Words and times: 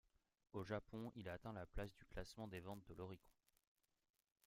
Au 0.53 0.63
Japon, 0.63 1.11
il 1.15 1.29
atteint 1.29 1.53
la 1.53 1.67
place 1.67 1.93
du 1.93 2.03
classement 2.05 2.47
des 2.47 2.59
ventes 2.59 2.83
de 2.89 2.95
l'Oricon. 2.95 3.35